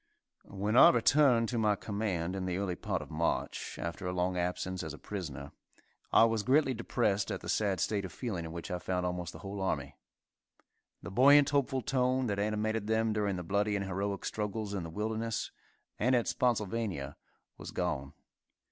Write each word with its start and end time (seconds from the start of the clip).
When 0.49 0.75
I 0.75 0.89
returned 0.89 1.47
to 1.49 1.59
my 1.59 1.75
command 1.75 2.35
in 2.35 2.47
the 2.47 2.57
early 2.57 2.75
part 2.75 3.03
of 3.03 3.11
March, 3.11 3.77
after 3.79 4.07
a 4.07 4.11
long 4.11 4.35
absence 4.35 4.81
as 4.81 4.95
a 4.95 4.97
prisoner, 4.97 5.51
I 6.11 6.23
was 6.23 6.41
greatly 6.41 6.73
depressed 6.73 7.29
at 7.29 7.41
the 7.41 7.47
sad 7.47 7.79
state 7.79 8.03
of 8.03 8.11
feeling 8.11 8.43
in 8.43 8.51
which 8.51 8.71
I 8.71 8.79
found 8.79 9.05
almost 9.05 9.31
the 9.31 9.37
whole 9.45 9.61
army. 9.61 9.95
The 11.03 11.11
buoyant, 11.11 11.51
hopeful 11.51 11.83
tone 11.83 12.25
that 12.25 12.39
animated 12.39 12.87
them 12.87 13.13
during 13.13 13.35
the 13.35 13.43
bloody 13.43 13.75
and 13.75 13.85
heroic 13.85 14.25
struggles 14.25 14.73
in 14.73 14.81
the 14.81 14.89
Wilderness, 14.89 15.51
and 15.99 16.15
at 16.15 16.27
Spotsylvania, 16.27 17.15
was 17.59 17.69
gone. 17.69 18.13